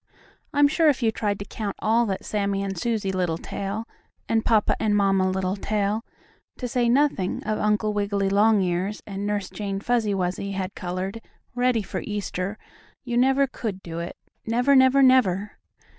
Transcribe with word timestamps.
I'm 0.51 0.67
sure 0.67 0.89
if 0.89 1.03
you 1.03 1.11
tried 1.11 1.37
to 1.37 1.45
count 1.45 1.75
all 1.77 2.07
that 2.07 2.25
Sammie 2.25 2.63
and 2.63 2.75
Susie 2.75 3.11
Littletail, 3.11 3.87
and 4.27 4.43
Papa 4.43 4.75
and 4.79 4.95
Mamma 4.97 5.29
Littletail, 5.29 6.03
to 6.57 6.67
say 6.67 6.89
nothing 6.89 7.43
of 7.43 7.59
Uncle 7.59 7.93
Wiggily 7.93 8.27
Longears 8.31 9.03
and 9.05 9.27
Nurse 9.27 9.51
Jane 9.51 9.79
Fuzzy 9.79 10.15
Wuzzy 10.15 10.53
had 10.53 10.73
colored, 10.73 11.21
ready 11.53 11.83
for 11.83 12.01
Easter, 12.03 12.57
you 13.03 13.15
never 13.15 13.45
could 13.45 13.83
do 13.83 13.99
it, 13.99 14.17
never, 14.43 14.75
never, 14.75 15.03
never! 15.03 15.59